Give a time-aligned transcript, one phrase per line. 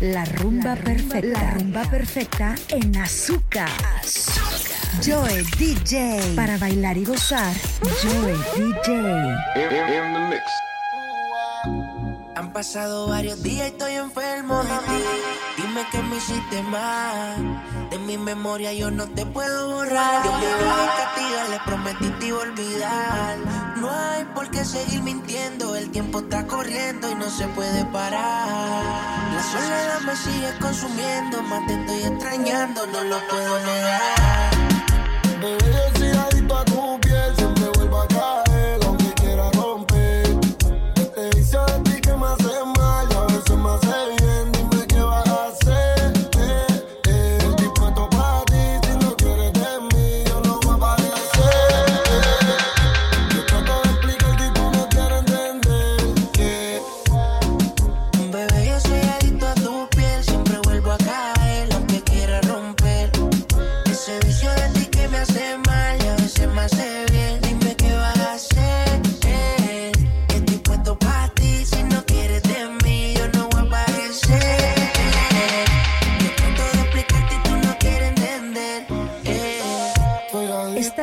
[0.00, 1.42] la, rumba perfecta.
[1.42, 3.70] La rumba perfecta en Azúcar.
[5.04, 6.34] Joe DJ.
[6.36, 7.54] Para bailar y gozar,
[8.02, 9.02] Joe DJ.
[9.54, 10.71] The mix
[12.62, 15.02] pasado varios días y estoy enfermo de ti.
[15.56, 17.90] Dime que me hiciste mal.
[17.90, 20.24] De mi memoria yo no te puedo borrar.
[20.24, 23.36] Yo me voy a castigar, le prometí te iba a olvidar.
[23.78, 25.74] No hay por qué seguir mintiendo.
[25.74, 28.84] El tiempo está corriendo y no se puede parar.
[29.34, 31.42] La soledad me sigue consumiendo.
[31.42, 34.51] Más te estoy extrañando, no lo puedo negar.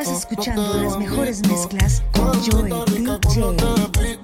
[0.00, 4.19] Estás escuchando las mejores mezclas con Joel DJ.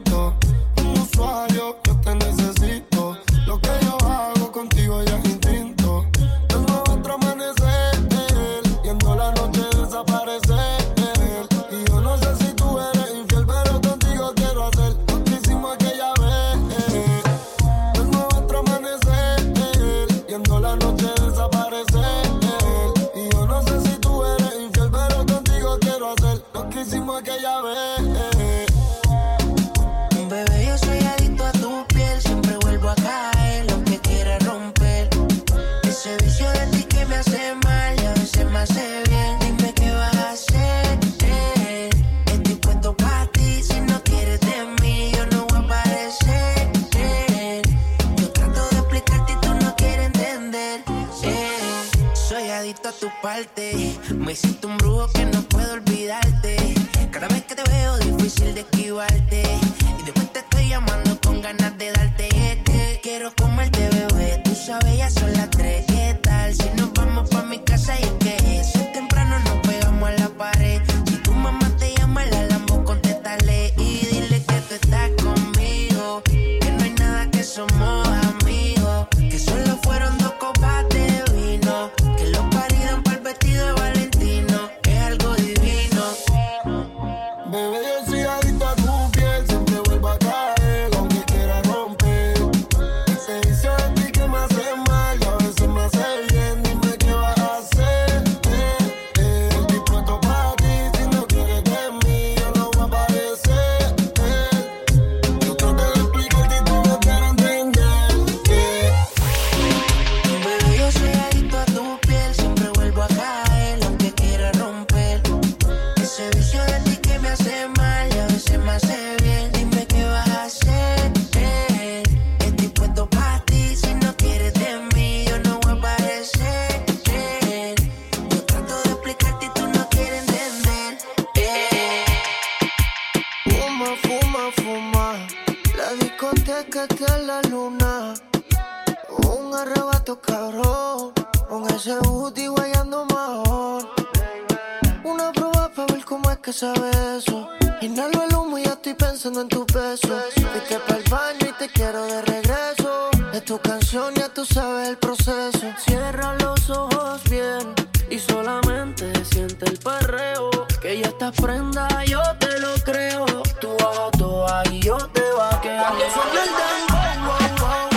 [146.46, 147.48] que sabe eso.
[147.80, 150.08] Inhalo el humo y ya estoy pensando en tu peso.
[150.36, 153.10] Fuiste para el baño y te quiero de regreso.
[153.32, 155.66] Es tu canción, ya tú sabes el proceso.
[155.84, 157.74] Cierra los ojos bien
[158.08, 160.50] y solamente siente el perreo.
[160.80, 163.26] Que ya estás prenda, yo te lo creo.
[163.60, 165.88] Tú bajo toda y yo te va a quedar.
[165.88, 167.95] Cuando suena el dembow.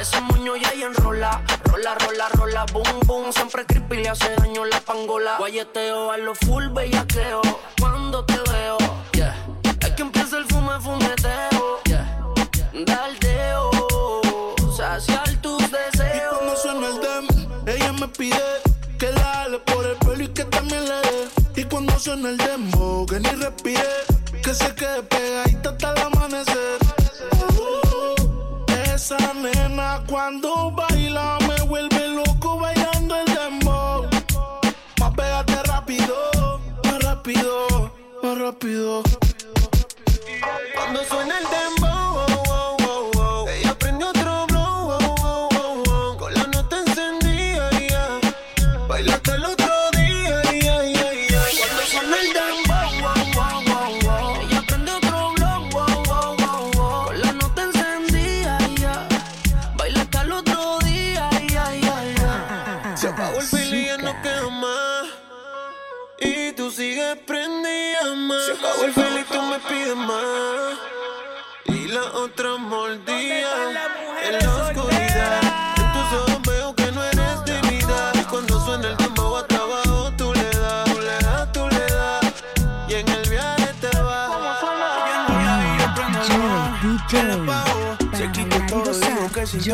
[0.00, 1.42] Ese moño ya y enrola.
[1.64, 3.32] Rola, rola, rola, boom, boom.
[3.32, 5.36] Siempre creepy le hace daño la pangola.
[5.38, 7.42] Guayeteo a los full bellaqueo.
[7.80, 8.78] Cuando te veo,
[9.12, 9.34] yeah.
[9.80, 11.82] Es que empieza el fume, fumeteo.
[11.84, 12.24] Yeah.
[12.86, 13.70] Daldeo.
[14.76, 16.14] Saciar tus deseos.
[16.14, 18.44] Y cuando suena el dem, ella me pide
[19.00, 21.28] que dale por el pelo y que también le dé.
[21.56, 23.82] Y cuando suena el demo, que ni respire,
[24.44, 25.17] que se quede por.
[30.18, 34.04] cuando baila me vuelve loco bailando el dembow.
[34.98, 39.17] Más pégate rápido, más rápido, más rápido.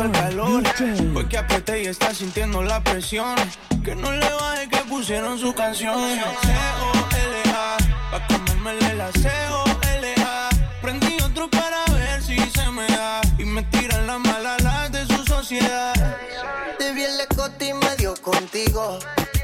[0.03, 0.63] el calor.
[1.37, 3.35] Apreté y está sintiendo la presión.
[3.83, 5.95] Que no le baje que pusieron su canción.
[5.95, 7.77] C-O-L-A,
[8.11, 10.49] pa' comérmele la C-O-L-A.
[10.81, 13.21] Prendí otro para ver si se me da.
[13.37, 15.93] Y me tiran la mala las de su sociedad.
[16.79, 17.25] Te vi en la
[17.59, 18.99] y me dio contigo.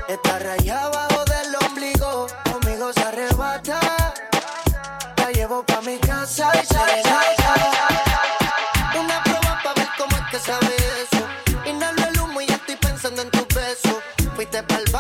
[0.07, 2.27] Está rayada abajo del ombligo.
[2.51, 3.79] Conmigo se arrebata.
[5.17, 7.10] La llevo pa' mi casa y se
[14.67, 14.90] pa'l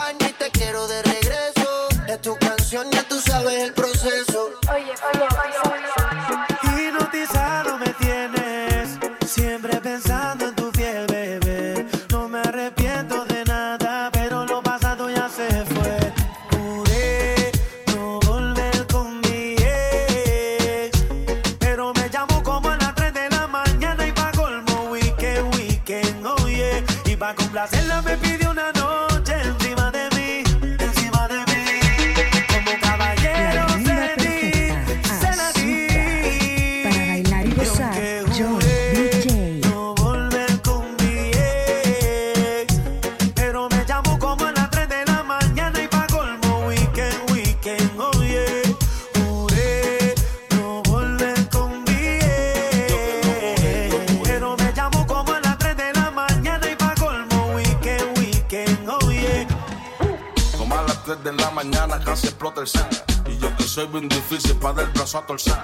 [61.11, 62.87] 3 de la mañana casi explota el set.
[63.27, 65.59] Y yo que soy bien difícil para del brazo a torcer.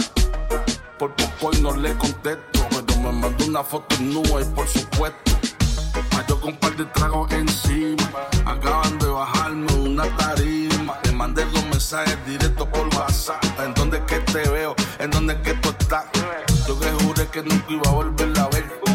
[0.99, 4.67] Por poco y no le contesto, pero me mandó una foto en nube y por
[4.67, 5.31] supuesto.
[6.11, 8.09] Ah, yo con un par de tragos encima,
[8.45, 10.99] acaban de bajarme una tarima.
[11.03, 13.41] le mandé los mensajes directos por WhatsApp.
[13.63, 14.75] ¿En dónde que te veo?
[14.99, 16.05] ¿En dónde que tú estás?
[16.67, 18.86] Yo que juré que nunca iba a volver a ver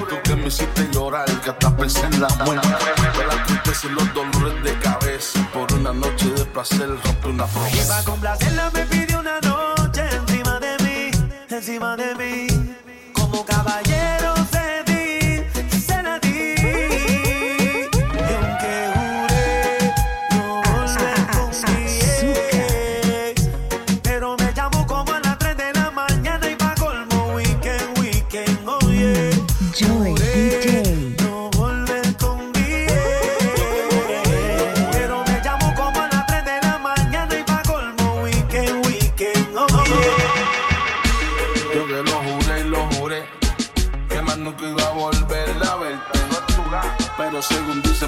[0.43, 2.69] me hiciste llorar, que hasta pensé en la muerte.
[3.15, 5.49] Fue la tristeza y los dolores de cabeza.
[5.53, 7.85] Por una noche de placer rompe una promesa.
[7.85, 11.11] Y para complacerla me pidió una noche encima de mí,
[11.49, 12.75] encima de mí.
[13.15, 14.42] Como caballero.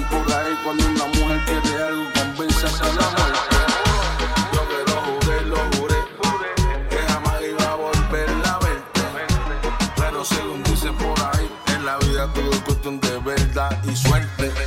[0.09, 3.57] por ahí cuando una mujer quiere algo, convence a la muerte.
[4.53, 5.99] Yo que lo juré, lo juré,
[6.89, 9.01] que jamás iba a volverla a verte.
[9.95, 14.64] Pero según dicen por ahí, en la vida todo es cuestión de verdad y suerte.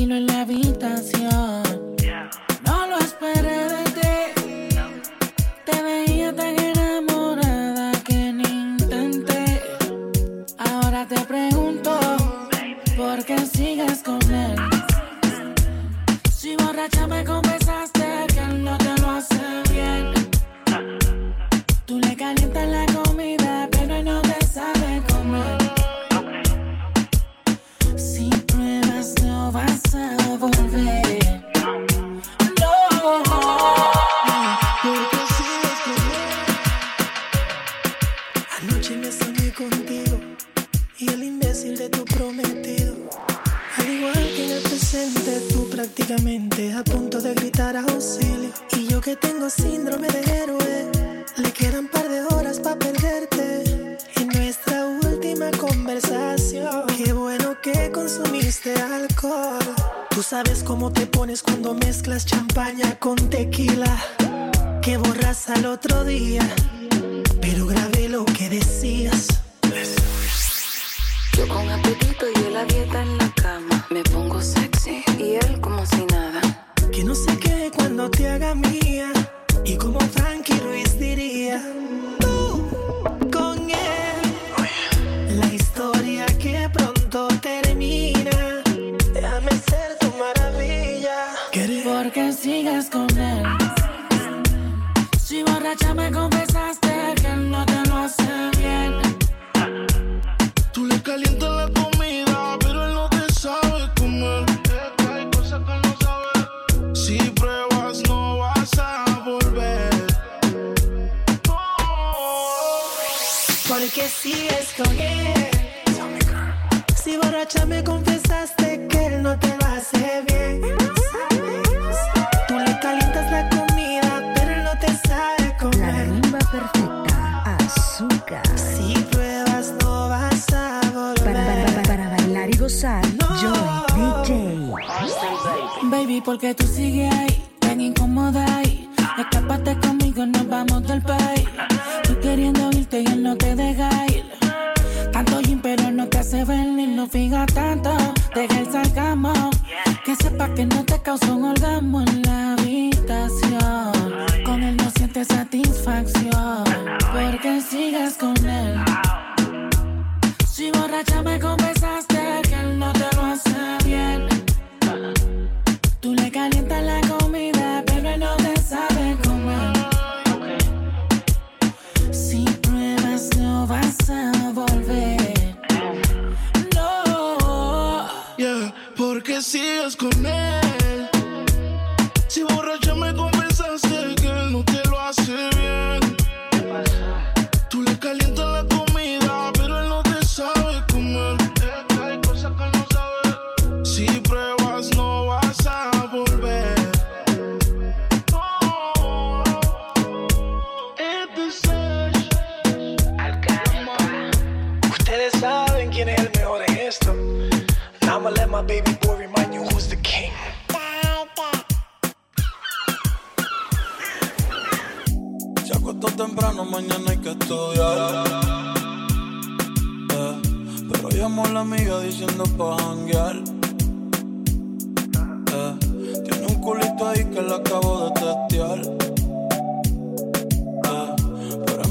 [0.00, 1.62] tranquilo en la habitación.
[2.64, 3.79] No lo esperé
[78.00, 78.89] No te haga mía.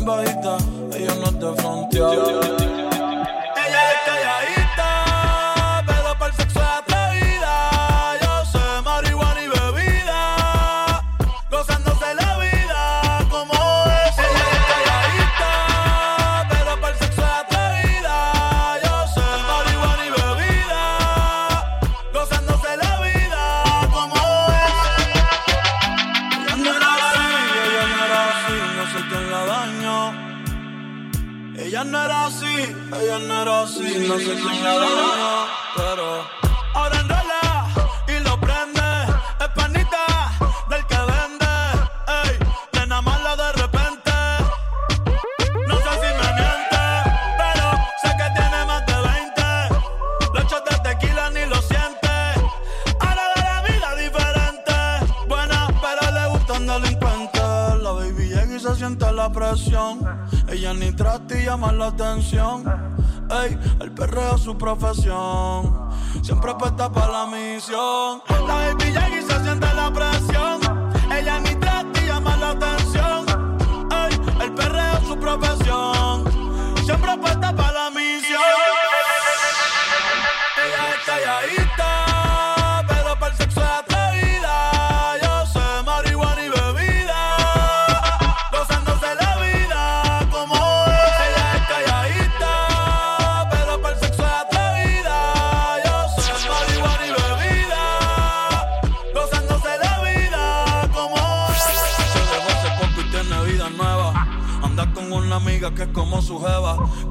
[0.09, 0.57] bajita,
[0.95, 2.58] ellos no te frontean.
[34.09, 35.38] no sé quién la
[64.49, 65.89] su profesión.
[66.23, 68.28] Siempre apuesta para la misión.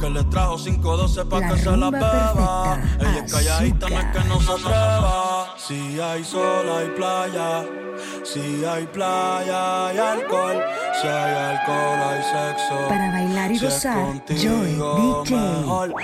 [0.08, 2.74] que le trajo 512 pa' que se la beba.
[2.74, 3.10] Perfecta.
[3.10, 5.54] Ella es calladita, no es que no se atreva.
[5.56, 7.64] Si hay sol, hay playa.
[8.24, 10.62] Si hay playa, hay alcohol.
[11.00, 12.88] Si hay alcohol, hay sexo.
[12.88, 15.36] Para bailar y si gozar, Joy DJ.
[15.36, 15.94] Mejor.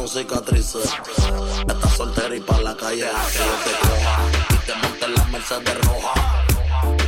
[0.00, 0.90] son cicatrices.
[1.68, 4.16] Estás soltera y pa' la calle a que yo te coja.
[4.50, 6.44] Y te monte en la Mercedes roja.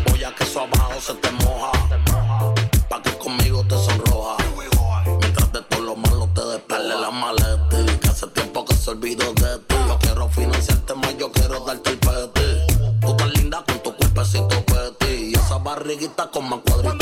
[0.08, 1.72] Voy a que eso abajo se te moja.
[2.90, 4.36] Pa' que conmigo te sonroja.
[5.20, 7.98] Mientras de todo lo malo te despele la maleta.
[8.00, 9.76] Que hace tiempo que se olvidó de ti.
[9.88, 12.76] Yo quiero financiarte más, yo quiero darte el peti.
[13.00, 15.30] Tú tan linda con tu cuerpecito peti.
[15.30, 17.01] Y esa barriguita con más cuadritos.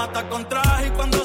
[0.00, 1.19] mata con traje y cuando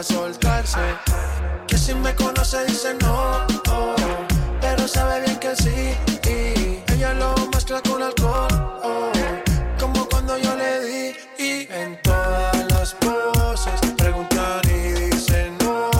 [0.00, 1.66] a.
[1.66, 3.94] Que si me conoce dice no, oh,
[4.60, 5.94] pero sabe bien que sí.
[6.24, 8.48] Y ella lo mezcla con alcohol,
[8.82, 9.12] oh,
[9.78, 11.16] como cuando yo le di.
[11.38, 15.90] Y en todas las poses preguntan y dicen no,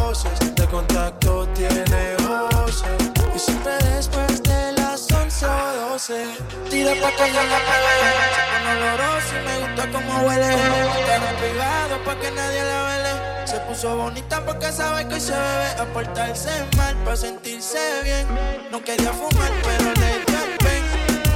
[0.57, 2.89] de contacto tiene voces.
[3.35, 6.25] Y siempre después de las 11 o 12,
[6.71, 7.61] tira pa' que yo la
[8.73, 10.55] oloroso y me gusta como huele.
[10.55, 13.30] Estar pegado pa' que nadie la vele
[13.81, 18.27] puso bonita porque sabe que hoy se bebe a portarse mal para sentirse bien.
[18.71, 20.85] No quería fumar, pero le dio el pen.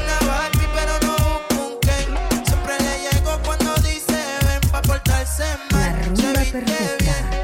[0.03, 2.45] Una Barbie, pero no busco un Ken.
[2.45, 6.17] Siempre le llego cuando dice ven para portarse mal.
[6.17, 7.44] Se viste bien.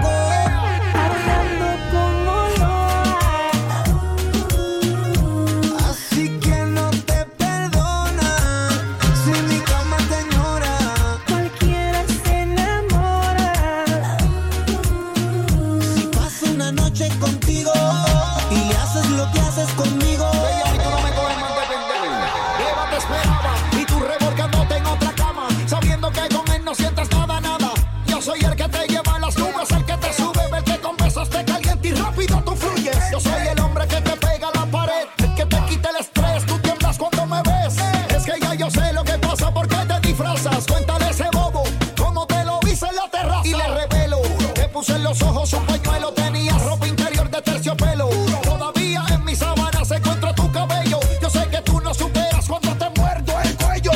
[44.89, 48.09] en los ojos un pañuelo, tenía ropa interior de terciopelo.
[48.43, 50.99] Todavía en mi sábana se encuentra tu cabello.
[51.21, 53.91] Yo sé que tú no superas cuando te muerdo el cuello.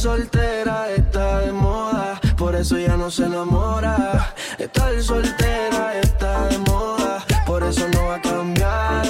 [0.00, 4.34] soltera está de moda, por eso ya no se enamora.
[4.58, 9.02] Estar soltera está de moda, por eso no va a cambiar.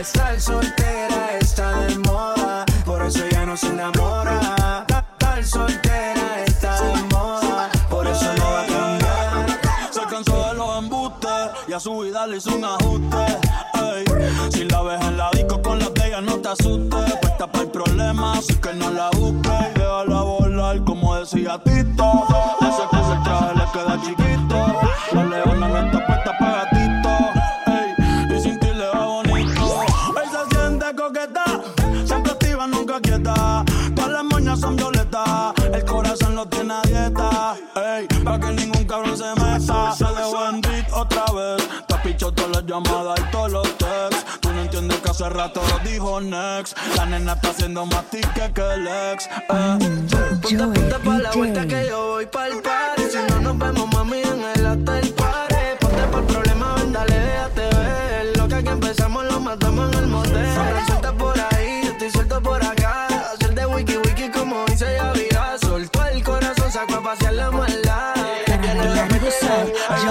[0.00, 4.86] Estar soltera está de moda, por eso ya no se enamora.
[4.88, 9.60] Estar soltera está de moda, por eso no va a cambiar.
[9.90, 13.26] Se cansó de los embustes y a su vida le hizo un ajuste.
[13.74, 14.04] Ey.
[14.50, 17.70] Si la ves en la disco con la que no te asustes, puesta para el
[17.70, 19.74] problema, así que no la busques
[21.22, 22.26] parecía a Tito.
[22.60, 23.14] Ese que se
[23.54, 24.58] le queda chiquito.
[25.12, 27.10] La leona no está puesta para gatito.
[27.66, 29.82] Ey, y sin ti le va bonito.
[30.20, 31.44] Él se siente coqueta,
[32.04, 33.64] siempre activa, nunca quieta.
[33.94, 37.54] Todas las moñas son violetas, el corazón lo tiene a dieta.
[37.76, 39.92] Ey, pa' que ningún cabrón se meta.
[39.92, 43.41] Se dejó en beat otra vez, te pichó todas las llamadas y todo
[45.22, 46.76] hace rato lo dijo Next.
[46.96, 49.26] La nena está haciendo más tica que el ex.
[49.26, 49.38] Eh.
[49.48, 53.02] Ponte, ponte pa' la vuelta que yo voy pa' el party.
[53.10, 55.54] Si no nos vemos, mami, en el hotel party.
[55.80, 58.36] Ponte pa' el problema, ven, dale, déjate ver.
[58.36, 60.58] Lo que aquí empezamos lo matamos en el motel.
[60.58, 63.06] Ahora suelta por ahí, yo estoy suelto por acá.
[63.32, 65.56] Hacer de wiki wiki como dice Yavira.
[65.60, 68.14] Soltó el corazón, sacó a pasear la maldad.
[68.46, 69.30] Ella no la mete,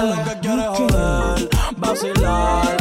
[0.08, 2.81] lo que quiere joder, vacilar.